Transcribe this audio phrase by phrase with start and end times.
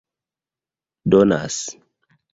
[1.11, 1.63] donas